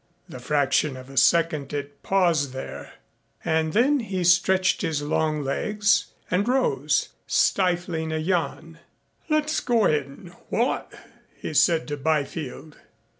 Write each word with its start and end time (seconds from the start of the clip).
The 0.27 0.39
fraction 0.39 0.97
of 0.97 1.11
a 1.11 1.15
second 1.15 1.71
it 1.73 2.01
paused 2.01 2.53
there 2.53 2.93
and 3.45 3.71
then 3.71 3.99
he 3.99 4.23
stretched 4.23 4.81
his 4.81 5.03
long 5.03 5.43
legs 5.43 6.07
and 6.31 6.47
rose, 6.47 7.09
stifling 7.27 8.11
a 8.11 8.17
yawn. 8.17 8.79
"Let's 9.29 9.59
go 9.59 9.85
in 9.85 10.33
what?" 10.49 10.91
he 11.35 11.53
said 11.53 11.87
to 11.89 11.97
Byfield. 11.97 12.77